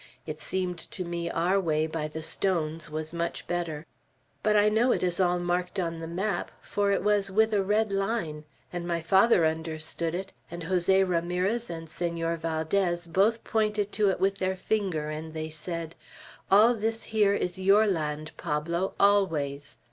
It 0.25 0.41
seemed 0.41 0.79
to 0.79 1.05
me 1.05 1.29
our 1.29 1.59
way, 1.59 1.85
by 1.85 2.07
the 2.07 2.23
stones, 2.23 2.89
was 2.89 3.13
much 3.13 3.45
better. 3.45 3.85
But 4.41 4.55
I 4.57 4.67
know 4.67 4.91
it 4.91 5.03
is 5.03 5.19
all 5.19 5.37
marked 5.37 5.79
on 5.79 5.99
the 5.99 6.07
map, 6.07 6.49
for 6.59 6.89
it 6.91 7.03
was 7.03 7.29
with 7.29 7.53
a 7.53 7.61
red 7.61 7.91
line; 7.91 8.45
and 8.73 8.87
my 8.87 8.99
father 9.01 9.45
understood 9.45 10.15
it, 10.15 10.31
and 10.49 10.63
Jose 10.63 11.03
Ramirez 11.03 11.69
and 11.69 11.87
Senor 11.87 12.35
Valdez 12.37 13.05
both 13.05 13.43
pointed 13.43 13.91
to 13.91 14.09
it 14.09 14.19
with 14.19 14.39
their 14.39 14.55
finger, 14.55 15.11
and 15.11 15.35
they 15.35 15.51
said, 15.51 15.93
'All 16.49 16.73
this 16.73 17.03
here 17.03 17.35
is 17.35 17.59
your 17.59 17.85
land, 17.85 18.31
Pablo, 18.37 18.95
always.' 18.99 19.77